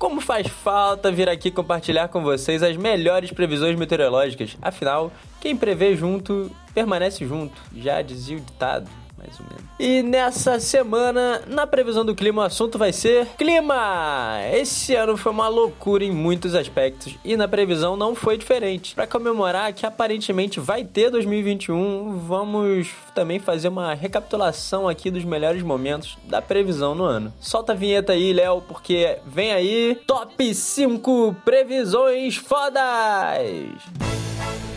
[0.00, 4.56] Como faz falta vir aqui compartilhar com vocês as melhores previsões meteorológicas.
[4.62, 7.60] Afinal, quem prevê junto, permanece junto.
[7.76, 8.88] Já dizia o ditado
[9.20, 9.64] mais ou menos.
[9.78, 14.38] E nessa semana, na previsão do clima, o assunto vai ser clima!
[14.52, 18.94] Esse ano foi uma loucura em muitos aspectos e na previsão não foi diferente.
[18.94, 25.62] Para comemorar que aparentemente vai ter 2021, vamos também fazer uma recapitulação aqui dos melhores
[25.62, 27.32] momentos da previsão no ano.
[27.40, 32.80] Solta a vinheta aí, Léo, porque vem aí Top 5 previsões fodas!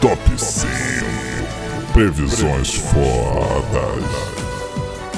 [0.02, 1.13] Top 5.
[1.94, 4.04] Previsões fodas.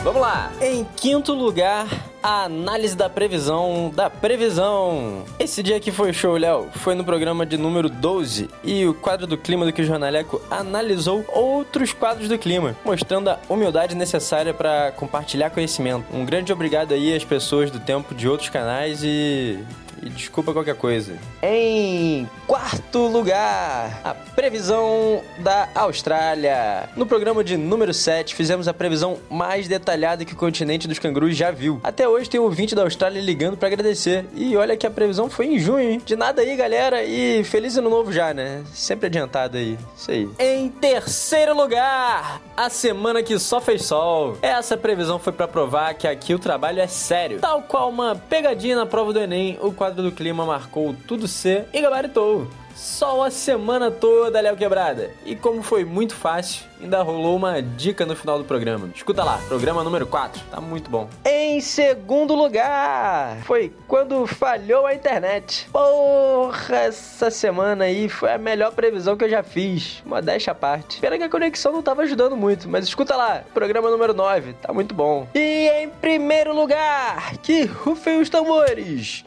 [0.03, 0.51] Vamos lá!
[0.59, 1.87] Em quinto lugar,
[2.21, 5.23] a análise da previsão da previsão.
[5.39, 6.67] Esse dia aqui foi show, Léo.
[6.73, 10.41] Foi no programa de número 12 e o quadro do clima do que o Jornaleco
[10.51, 16.05] analisou outros quadros do clima, mostrando a humildade necessária para compartilhar conhecimento.
[16.13, 19.59] Um grande obrigado aí às pessoas do tempo de outros canais e
[20.01, 21.17] e desculpa qualquer coisa.
[21.41, 26.89] Em quarto lugar, a previsão da Austrália.
[26.95, 31.35] No programa de número 7, fizemos a previsão mais detalhada que o continente dos cangurus
[31.35, 31.79] já viu.
[31.83, 34.25] Até hoje tem um ouvinte da Austrália ligando para agradecer.
[34.33, 36.01] E olha que a previsão foi em junho, hein?
[36.05, 38.63] De nada aí, galera, e feliz ano novo já, né?
[38.73, 39.77] Sempre adiantado aí.
[39.95, 40.29] Isso aí.
[40.39, 44.37] Em terceiro lugar, a semana que só fez sol.
[44.41, 47.39] Essa previsão foi para provar que aqui o trabalho é sério.
[47.39, 51.65] Tal qual uma pegadinha na prova do Enem, o quadro do clima marcou tudo C
[51.71, 52.47] e gabaritou.
[52.73, 55.11] Sol a semana toda, Léo Quebrada.
[55.23, 58.89] E como foi muito fácil, ainda rolou uma dica no final do programa.
[58.93, 61.07] Escuta lá, programa número 4, tá muito bom.
[61.23, 65.69] Em segundo lugar, foi quando falhou a internet.
[65.71, 70.01] Porra, essa semana aí foi a melhor previsão que eu já fiz.
[70.03, 70.99] Modéstia à parte.
[70.99, 74.73] Pena que a conexão não tava ajudando muito, mas escuta lá, programa número 9, tá
[74.73, 75.27] muito bom.
[75.35, 79.23] E em primeiro lugar, que rufem os tambores.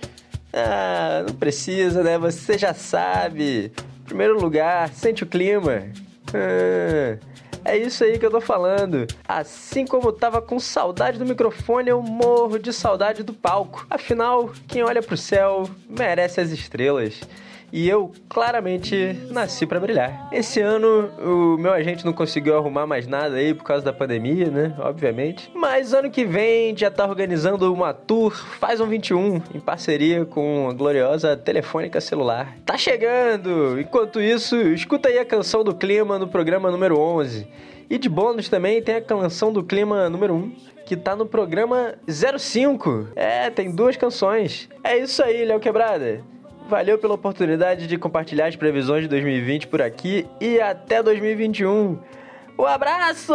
[0.53, 2.19] Ah, não precisa, né?
[2.19, 3.73] Você já sabe.
[4.05, 5.85] Primeiro lugar, sente o clima.
[6.35, 7.19] Ah,
[7.65, 9.07] é isso aí que eu tô falando.
[9.27, 13.87] Assim como eu tava com saudade do microfone, eu morro de saudade do palco.
[13.91, 17.21] Afinal, quem olha pro céu merece as estrelas
[17.73, 20.29] e eu claramente nasci para brilhar.
[20.33, 24.51] Esse ano o meu agente não conseguiu arrumar mais nada aí por causa da pandemia,
[24.51, 24.75] né?
[24.79, 25.51] Obviamente.
[25.55, 30.69] Mas ano que vem já tá organizando uma tour Faz um 21 em parceria com
[30.69, 32.57] a gloriosa Telefônica Celular.
[32.65, 33.79] Tá chegando!
[33.81, 37.47] Enquanto isso, escuta aí a canção do clima no programa número 11.
[37.91, 40.53] E de bônus também tem a canção do clima número 1,
[40.85, 43.09] que tá no programa 05.
[43.17, 44.69] É, tem duas canções.
[44.83, 46.23] É isso aí, Léo Quebrada.
[46.69, 51.99] Valeu pela oportunidade de compartilhar as previsões de 2020 por aqui e até 2021.
[52.59, 53.33] Um abraço!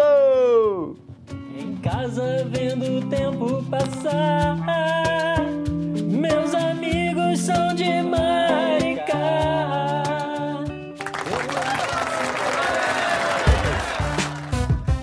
[1.57, 4.55] Em casa vendo o tempo passar,
[6.03, 9.15] meus amigos são de Maricá.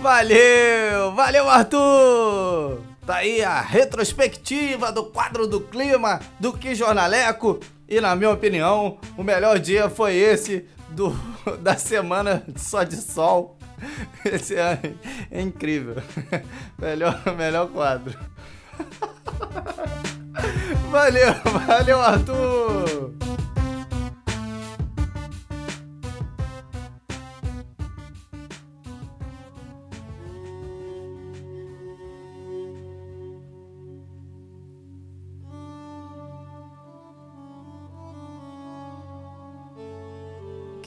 [0.01, 1.13] Valeu!
[1.17, 2.79] Valeu, Arthur!
[3.05, 7.59] Tá aí a retrospectiva do quadro do clima do Que Jornaleco.
[7.91, 11.11] E na minha opinião, o melhor dia foi esse do,
[11.61, 13.59] da semana só de sol.
[14.25, 14.79] Esse é,
[15.31, 15.97] é incrível.
[16.79, 18.17] Melhor, melhor quadro.
[20.91, 21.35] Valeu,
[21.67, 23.15] valeu, Arthur!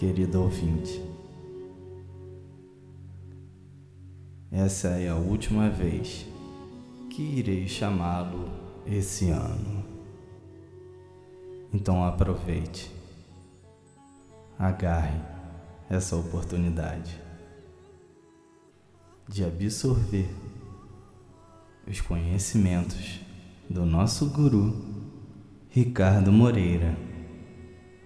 [0.04, 1.02] Querido ouvinte,
[4.52, 6.26] essa é a última vez
[7.10, 8.50] que irei chamá-lo
[8.86, 9.86] esse ano.
[11.74, 12.92] Então aproveite,
[14.60, 15.22] agarre
[15.89, 17.18] essa oportunidade
[19.30, 20.28] de absorver
[21.88, 23.22] os conhecimentos
[23.70, 24.84] do nosso guru
[25.70, 26.94] Ricardo Moreira,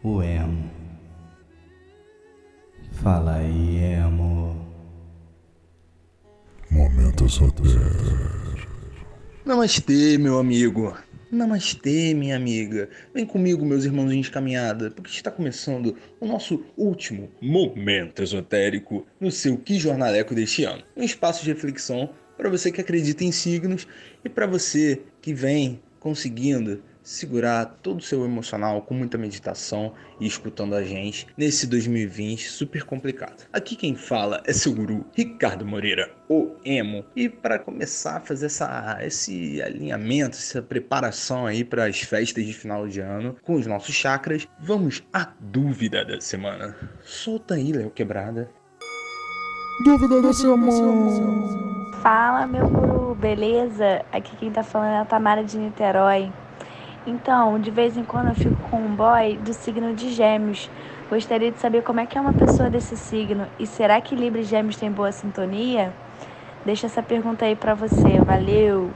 [0.03, 0.76] o Emo.
[3.03, 4.55] Fala aí, amor.
[6.71, 7.77] Momento esotérico.
[9.45, 10.97] Namastê, meu amigo.
[11.31, 12.89] Namastê, minha amiga.
[13.13, 19.29] Vem comigo, meus irmãozinhos de caminhada, porque está começando o nosso último Momento Esotérico no
[19.29, 20.83] seu Que Jornaleco deste ano.
[20.95, 23.87] Um espaço de reflexão para você que acredita em signos
[24.25, 30.27] e para você que vem conseguindo segurar todo o seu emocional com muita meditação e
[30.27, 33.47] escutando a gente nesse 2020 super complicado.
[33.53, 37.05] Aqui quem fala é seu guru Ricardo Moreira, o Emo.
[37.15, 42.53] E para começar a fazer essa, esse alinhamento, essa preparação aí para as festas de
[42.53, 46.75] final de ano com os nossos chakras, vamos à dúvida da semana.
[47.05, 48.49] Solta aí, Léo Quebrada.
[49.85, 50.71] Dúvida da semana.
[52.01, 54.05] Fala, meu guru, beleza?
[54.11, 56.29] Aqui quem tá falando é a Tamara de Niterói.
[57.07, 60.69] Então, de vez em quando eu fico com um boy do signo de Gêmeos.
[61.09, 64.41] Gostaria de saber como é que é uma pessoa desse signo e será que Libra
[64.41, 65.93] e Gêmeos têm boa sintonia?
[66.65, 68.19] Deixa essa pergunta aí pra você.
[68.25, 68.91] Valeu.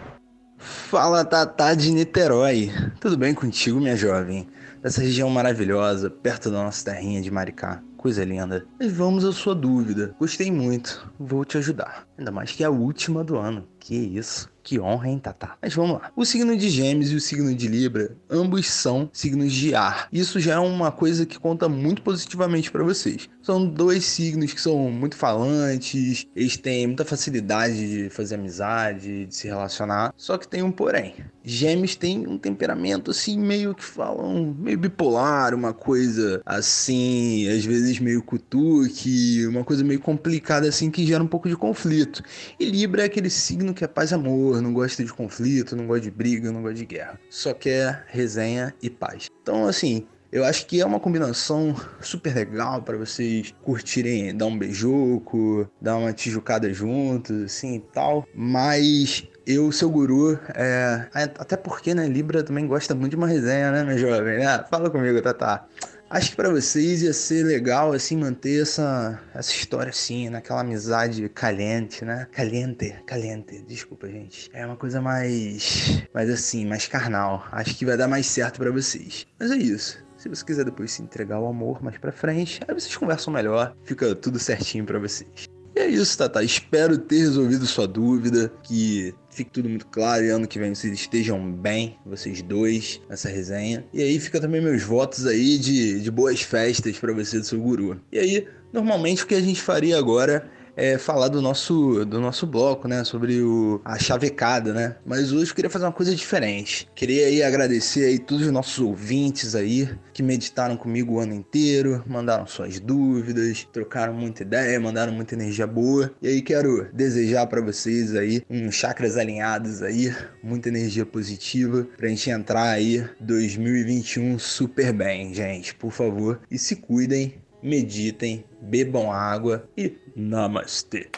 [0.57, 2.69] Fala, Tatá de Niterói.
[2.99, 4.45] Tudo bem contigo, minha jovem?
[4.83, 7.81] Dessa região maravilhosa, perto da nossa terrinha de Maricá.
[7.95, 8.65] Coisa linda.
[8.77, 10.13] Mas vamos à sua dúvida.
[10.19, 11.09] Gostei muito.
[11.17, 12.05] Vou te ajudar.
[12.17, 13.70] Ainda mais que é a última do ano.
[13.81, 14.47] Que isso.
[14.63, 15.57] Que honra, hein, Tatá?
[15.59, 16.11] Mas vamos lá.
[16.15, 20.07] O signo de Gêmeos e o signo de Libra, ambos são signos de ar.
[20.13, 23.27] Isso já é uma coisa que conta muito positivamente para vocês.
[23.41, 29.35] São dois signos que são muito falantes, eles têm muita facilidade de fazer amizade, de
[29.35, 30.13] se relacionar.
[30.15, 31.15] Só que tem um porém.
[31.43, 37.99] Gêmeos tem um temperamento assim, meio que falam, meio bipolar, uma coisa assim, às vezes
[37.99, 42.21] meio cutuque, uma coisa meio complicada assim que gera um pouco de conflito.
[42.59, 45.87] E Libra é aquele signo que é paz e amor, não gosta de conflito, não
[45.87, 47.19] gosta de briga, não gosta de guerra.
[47.29, 49.29] Só quer resenha e paz.
[49.41, 54.57] Então, assim, eu acho que é uma combinação super legal para vocês curtirem, dar um
[54.57, 58.25] beijoco, dar uma tijucada juntos, assim e tal.
[58.33, 61.09] Mas eu, seu guru, é...
[61.13, 64.39] até porque, né, Libra também gosta muito de uma resenha, né, meu jovem?
[64.39, 64.63] Né?
[64.69, 65.65] Fala comigo, Tata.
[66.11, 71.29] Acho que para vocês ia ser legal, assim, manter essa, essa história, assim, naquela amizade
[71.29, 72.27] caliente, né?
[72.33, 74.49] Caliente, caliente, desculpa, gente.
[74.51, 77.47] É uma coisa mais, mais assim, mais carnal.
[77.53, 79.25] Acho que vai dar mais certo para vocês.
[79.39, 80.03] Mas é isso.
[80.17, 83.73] Se você quiser depois se entregar ao amor mais pra frente, aí vocês conversam melhor,
[83.85, 85.47] fica tudo certinho para vocês.
[85.81, 86.43] É isso, Tata.
[86.43, 90.93] Espero ter resolvido sua dúvida, que fique tudo muito claro e ano que vem vocês
[90.93, 93.83] estejam bem, vocês dois, nessa resenha.
[93.91, 97.59] E aí fica também meus votos aí de, de boas festas para você do seu
[97.59, 97.99] guru.
[98.11, 102.45] E aí, normalmente o que a gente faria agora é, falar do nosso, do nosso
[102.45, 103.03] bloco, né?
[103.03, 104.95] Sobre o, a chavecada, né?
[105.05, 106.87] Mas hoje eu queria fazer uma coisa diferente.
[106.95, 112.03] Queria aí agradecer aí todos os nossos ouvintes aí que meditaram comigo o ano inteiro,
[112.07, 116.11] mandaram suas dúvidas, trocaram muita ideia, mandaram muita energia boa.
[116.21, 122.07] E aí quero desejar para vocês aí uns chakras alinhados aí, muita energia positiva pra
[122.07, 125.75] gente entrar aí 2021 super bem, gente.
[125.75, 129.89] Por favor, e se cuidem meditem, bebam água e
[130.21, 131.09] namastê.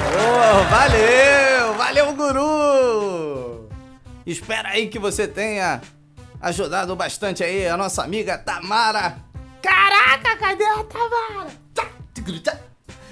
[0.00, 1.74] Oh, valeu!
[1.74, 3.68] Valeu, guru!
[4.26, 5.80] Espera aí que você tenha
[6.40, 9.18] ajudado bastante aí a nossa amiga Tamara.
[9.62, 11.50] Caraca, cadê a Tamara?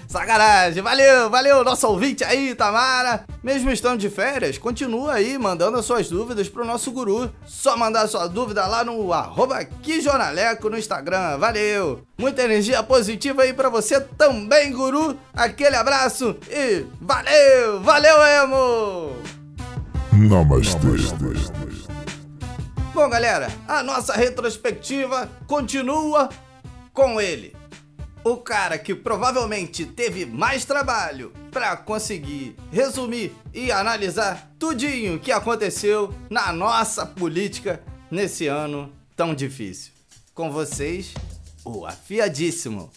[0.09, 3.25] Sacanagem, valeu, valeu, nosso ouvinte aí, Tamara.
[3.43, 7.31] Mesmo estando de férias, continua aí mandando as suas dúvidas pro nosso guru.
[7.45, 9.67] Só mandar sua dúvida lá no arroba
[10.01, 12.03] Jornaleco no Instagram, valeu.
[12.17, 15.17] Muita energia positiva aí pra você também, guru.
[15.35, 19.17] Aquele abraço e valeu, valeu, Emo!
[20.13, 20.87] Namastê.
[22.95, 26.31] Bom, galera, a nossa retrospectiva continua
[26.95, 27.66] com ele
[28.29, 36.13] o cara que provavelmente teve mais trabalho para conseguir resumir e analisar tudinho que aconteceu
[36.29, 39.93] na nossa política nesse ano tão difícil.
[40.35, 41.15] Com vocês,
[41.65, 42.91] o afiadíssimo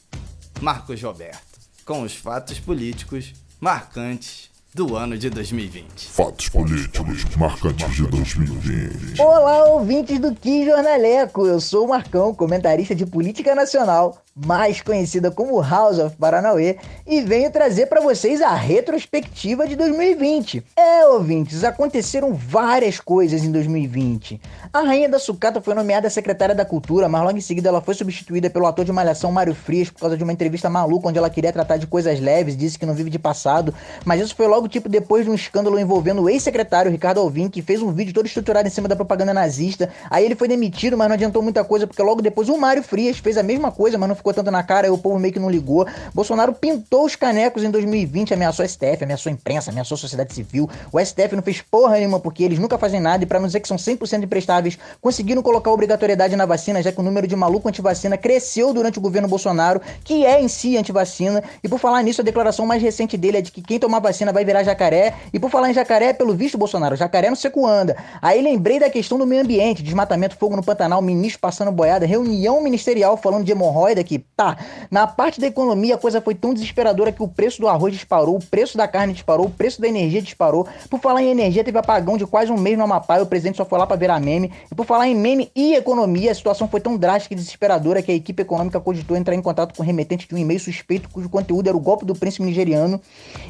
[0.62, 6.10] Marcos Roberto, com os fatos políticos marcantes do ano de 2020.
[6.10, 9.22] Fatos políticos marcantes de 2020.
[9.22, 11.46] Olá, ouvintes do Que Jornaleco.
[11.46, 17.22] Eu sou o Marcão, comentarista de política nacional mais conhecida como House of Paranauê, e
[17.22, 20.64] venho trazer para vocês a retrospectiva de 2020.
[20.76, 24.40] É, ouvintes, aconteceram várias coisas em 2020.
[24.72, 27.94] A Rainha da Sucata foi nomeada secretária da Cultura, mas logo em seguida ela foi
[27.94, 31.30] substituída pelo ator de Malhação Mário Frias por causa de uma entrevista maluca onde ela
[31.30, 33.74] queria tratar de coisas leves, disse que não vive de passado,
[34.06, 37.62] mas isso foi logo tipo depois de um escândalo envolvendo o ex-secretário Ricardo Alvim, que
[37.62, 39.90] fez um vídeo todo estruturado em cima da propaganda nazista.
[40.10, 43.18] Aí ele foi demitido, mas não adiantou muita coisa, porque logo depois o Mário Frias
[43.18, 45.40] fez a mesma coisa, mas não ficou tanto na cara, e o povo meio que
[45.40, 45.86] não ligou.
[46.14, 50.34] Bolsonaro pintou os canecos em 2020, ameaçou a STF, ameaçou a imprensa, ameaçou a sociedade
[50.34, 50.70] civil.
[50.92, 53.60] O STF não fez porra nenhuma porque eles nunca fazem nada e para não dizer
[53.60, 57.68] que são 100% imprestáveis, conseguiram colocar obrigatoriedade na vacina, já que o número de maluco
[57.68, 61.44] antivacina cresceu durante o governo Bolsonaro, que é em si antivacina.
[61.64, 64.34] E por falar nisso, a declaração mais recente dele é de que quem tomar vacina
[64.34, 65.14] vai virar jacaré.
[65.34, 67.96] E por falar em jacaré, pelo visto Bolsonaro, jacaré não seco anda.
[68.22, 72.62] Aí lembrei da questão do meio ambiente, desmatamento, fogo no Pantanal, ministro passando boiada, reunião
[72.62, 74.58] ministerial falando de hemorroida que tá,
[74.90, 78.38] na parte da economia a coisa foi tão desesperadora que o preço do arroz disparou,
[78.38, 80.68] o preço da carne disparou, o preço da energia disparou.
[80.90, 83.58] Por falar em energia, teve apagão de quase um mês no Amapá e o presidente
[83.58, 84.52] só foi lá para virar meme.
[84.72, 88.12] E por falar em meme e economia, a situação foi tão drástica e desesperadora que
[88.12, 91.30] a equipe econômica cogitou entrar em contato com o remetente de um e-mail suspeito cujo
[91.30, 93.00] conteúdo era o golpe do príncipe nigeriano.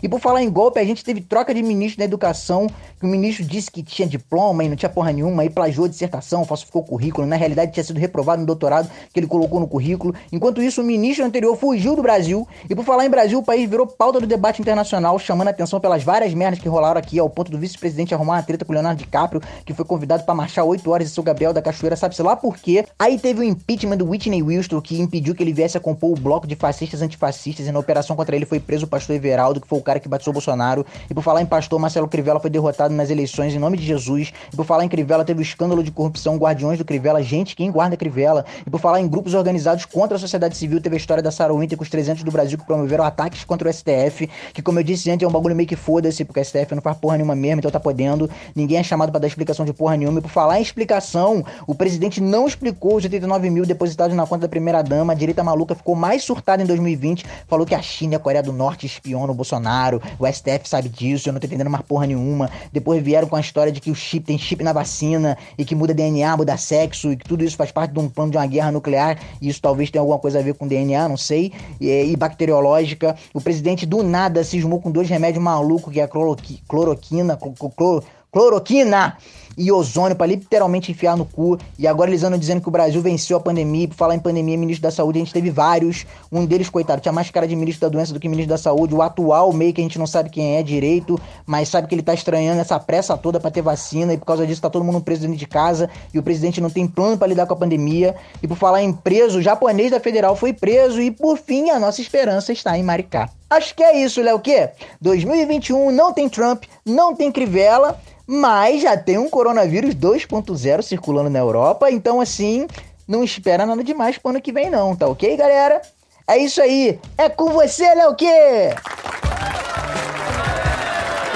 [0.04, 2.68] E por falar em golpe, a gente teve troca de ministro da educação,
[3.00, 5.90] que o ministro disse que tinha diploma e não tinha porra nenhuma, e plagiou a
[5.90, 9.68] dissertação, falsificou o currículo, na realidade tinha sido reprovado no doutorado que ele colocou no
[9.68, 10.14] currículo.
[10.32, 12.48] Enquanto Enquanto isso, o ministro anterior fugiu do Brasil.
[12.68, 15.80] E por falar em Brasil, o país virou pauta do debate internacional, chamando a atenção
[15.80, 18.74] pelas várias merdas que rolaram aqui, ao ponto do vice-presidente arrumar uma treta com o
[18.74, 22.24] Leonardo DiCaprio, que foi convidado para marchar 8 horas em São Gabriel da Cachoeira, sabe-se
[22.24, 22.84] lá por quê.
[22.98, 26.20] Aí teve o impeachment do Whitney Houston, que impediu que ele viesse a compor o
[26.20, 29.68] bloco de fascistas antifascistas, e na operação contra ele foi preso o pastor Everaldo, que
[29.68, 30.84] foi o cara que batizou o Bolsonaro.
[31.08, 34.34] E por falar em pastor, Marcelo Crivella foi derrotado nas eleições em nome de Jesus.
[34.52, 37.72] E por falar em Crivella, teve o escândalo de corrupção, guardiões do Crivella, gente, quem
[37.72, 38.44] guarda Crivella?
[38.66, 41.54] E por falar em grupos organizados contra a sociedade civil, teve a história da Sarah
[41.54, 44.84] Winter com os 300 do Brasil que promoveram ataques contra o STF, que como eu
[44.84, 47.36] disse antes, é um bagulho meio que foda-se, porque o STF não faz porra nenhuma
[47.36, 48.30] mesmo, então tá podendo.
[48.56, 50.20] Ninguém é chamado para dar explicação de porra nenhuma.
[50.20, 54.42] E por falar em explicação, o presidente não explicou os 89 mil depositados na conta
[54.42, 55.14] da primeira-dama.
[55.14, 58.44] A direita maluca ficou mais surtada em 2020, falou que a China e a Coreia
[58.44, 62.06] do Norte espionam o Bolsonaro, o STF sabe disso, eu não tô entendendo mais porra
[62.06, 62.50] nenhuma.
[62.72, 65.74] Depois vieram com a história de que o chip tem chip na vacina e que
[65.74, 68.46] muda DNA, muda sexo e que tudo isso faz parte de um plano de uma
[68.46, 71.90] guerra nuclear e isso talvez tenha alguma coisa a ver com DNA, não sei, e,
[71.90, 73.16] e bacteriológica.
[73.34, 77.38] O presidente do nada cismou com dois remédios malucos que é a cloroqui, cloroquina,
[77.76, 79.18] cloro, cloroquina
[79.60, 81.58] e ozônio para literalmente enfiar no cu.
[81.78, 83.90] E agora eles andam dizendo que o Brasil venceu a pandemia.
[83.90, 86.06] Por falar em pandemia, ministro da Saúde, a gente teve vários.
[86.32, 88.96] Um deles, coitado, tinha mais cara de ministro da doença do que ministro da Saúde.
[88.96, 92.02] O atual, meio que a gente não sabe quem é direito, mas sabe que ele
[92.02, 94.14] tá estranhando essa pressa toda para ter vacina.
[94.14, 95.90] E por causa disso tá todo mundo preso dentro de casa.
[96.14, 98.16] E o presidente não tem plano para lidar com a pandemia.
[98.42, 101.02] E por falar em preso, o japonês da federal foi preso.
[101.02, 103.30] E por fim, a nossa esperança está em Maricá.
[103.50, 104.36] Acho que é isso, Léo.
[104.38, 104.70] O quê?
[105.02, 108.00] 2021 não tem Trump, não tem Crivella
[108.32, 112.68] mas já tem um coronavírus 2.0 circulando na Europa, então assim,
[113.08, 115.82] não espera nada demais pro ano que vem não, tá ok, galera?
[116.28, 118.70] É isso aí, é com você, Léo Quê?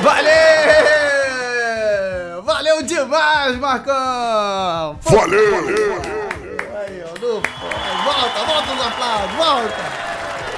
[0.04, 0.34] Valeu!
[2.44, 5.00] Valeu demais, Marcão!
[5.02, 5.66] Valeu!
[6.78, 7.42] Aí, ó, do...
[8.04, 10.03] Volta, volta os aplausos, volta!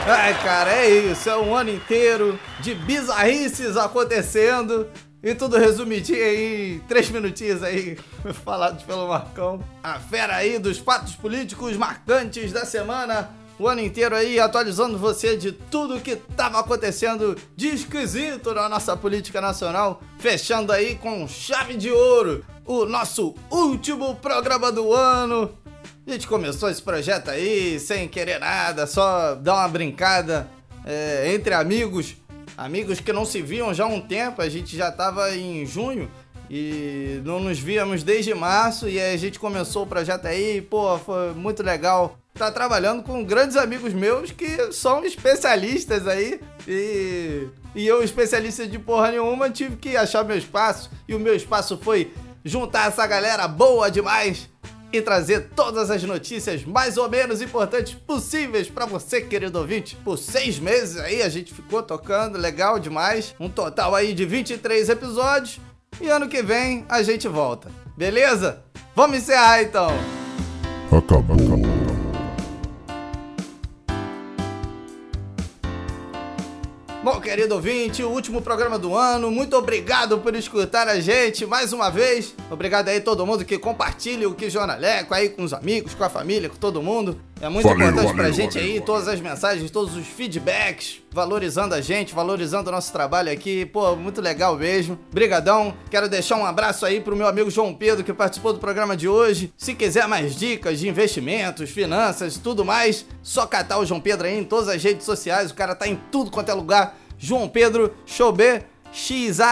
[0.08, 1.28] É, cara, é isso.
[1.28, 4.88] É um ano inteiro de bizarrices acontecendo.
[5.24, 7.98] E tudo resumidinho aí, três minutinhos aí,
[8.46, 9.60] falados pelo Marcão.
[9.84, 13.32] A fera aí dos fatos políticos marcantes da semana.
[13.58, 18.96] O ano inteiro aí atualizando você de tudo que tava acontecendo de esquisito na nossa
[18.96, 20.04] política nacional.
[20.20, 25.52] Fechando aí com chave de ouro o nosso último programa do ano.
[26.08, 30.48] A gente começou esse projeto aí sem querer nada, só dar uma brincada
[30.86, 32.16] é, entre amigos
[32.58, 36.10] amigos que não se viam já há um tempo, a gente já estava em junho
[36.50, 41.34] e não nos víamos desde março e a gente começou o projeto aí, pô, foi
[41.34, 42.18] muito legal.
[42.34, 48.78] Tá trabalhando com grandes amigos meus que são especialistas aí e, e eu, especialista de
[48.78, 53.48] porra nenhuma, tive que achar meu espaço e o meu espaço foi juntar essa galera
[53.48, 54.50] boa demais
[54.98, 59.96] e trazer todas as notícias mais ou menos importantes possíveis para você, querido ouvinte.
[60.04, 63.36] Por seis meses aí a gente ficou tocando, legal demais.
[63.40, 65.60] Um total aí de 23 episódios.
[66.02, 67.70] E ano que vem a gente volta.
[67.98, 68.62] Beleza?
[68.96, 69.90] Vamos encerrar então.
[70.92, 71.75] Acabou.
[77.06, 79.30] Bom, querido ouvinte, o último programa do ano.
[79.30, 82.34] Muito obrigado por escutar a gente mais uma vez.
[82.50, 86.04] Obrigado aí a todo mundo que compartilha o que Jornaleco aí com os amigos, com
[86.04, 87.22] a família, com todo mundo.
[87.42, 91.02] É muito Valeu, importante valeu, pra gente valeu, aí, todas as mensagens, todos os feedbacks,
[91.12, 93.66] valorizando a gente, valorizando o nosso trabalho aqui.
[93.66, 94.98] Pô, muito legal mesmo.
[95.12, 95.76] Brigadão.
[95.92, 99.08] Quero deixar um abraço aí pro meu amigo João Pedro que participou do programa de
[99.08, 99.54] hoje.
[99.58, 104.40] Se quiser mais dicas de investimentos, finanças, tudo mais, só catar o João Pedro aí
[104.40, 105.52] em todas as redes sociais.
[105.52, 106.95] O cara tá em tudo quanto é lugar.
[107.26, 108.62] João Pedro Choubê,
[108.94, 109.48] X-A-U-B-E-T.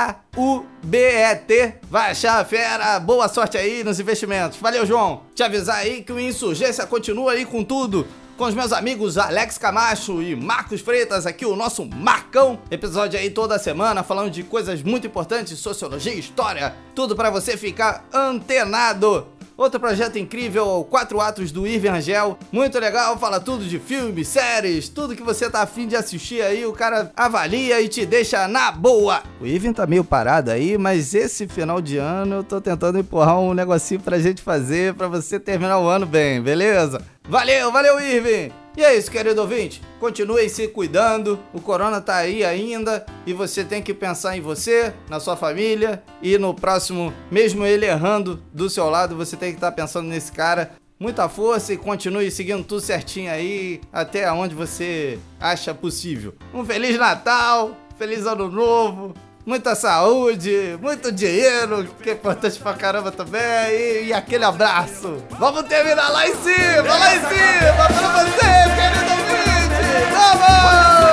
[1.90, 3.00] Vai achar fera.
[3.00, 4.60] Boa sorte aí nos investimentos.
[4.60, 5.24] Valeu, João.
[5.34, 8.06] Te avisar aí que o Insurgência continua aí com tudo.
[8.38, 12.60] Com os meus amigos Alex Camacho e Marcos Freitas, aqui o nosso Marcão.
[12.70, 18.06] Episódio aí toda semana falando de coisas muito importantes, sociologia, história, tudo para você ficar
[18.14, 19.28] antenado.
[19.56, 22.38] Outro projeto incrível, Quatro Atos do Irving Angel.
[22.52, 26.66] Muito legal, fala tudo de filmes, séries, tudo que você tá afim de assistir aí,
[26.66, 29.22] o cara avalia e te deixa na boa.
[29.40, 33.40] O Irving tá meio parado aí, mas esse final de ano eu tô tentando empurrar
[33.40, 37.02] um negocinho pra gente fazer, pra você terminar o ano bem, beleza?
[37.28, 38.63] Valeu, valeu, Irving!
[38.76, 39.82] E é isso, querido ouvinte.
[40.00, 41.40] Continuem se cuidando.
[41.54, 46.02] O corona tá aí ainda e você tem que pensar em você, na sua família
[46.22, 50.32] e no próximo, mesmo ele errando do seu lado, você tem que estar pensando nesse
[50.32, 50.72] cara.
[51.00, 56.34] Muita força e continue seguindo tudo certinho aí até onde você acha possível.
[56.54, 59.14] Um feliz Natal, feliz ano novo
[59.46, 63.42] muita saúde, muito dinheiro, que é importante pra caramba também,
[63.72, 65.24] e, e aquele abraço.
[65.32, 69.84] Vamos terminar lá em cima, lá em cima, pra você, querido ouvinte!
[70.14, 71.04] Vamos!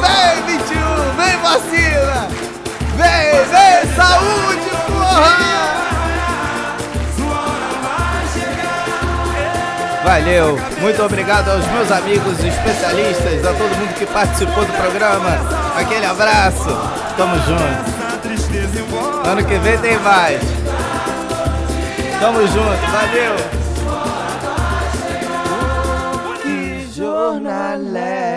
[0.00, 2.28] Vem, 21, vem vacina!
[2.96, 5.83] Vem, vem, saúde, porra!
[10.04, 10.58] Valeu.
[10.80, 15.30] Muito obrigado aos meus amigos especialistas, a todo mundo que participou do programa.
[15.76, 16.68] Aquele abraço.
[17.16, 18.04] Tamo junto.
[19.26, 20.42] Ano que vem tem mais.
[22.20, 22.90] Tamo junto.
[22.92, 23.34] Valeu.
[26.94, 28.33] Jornalé.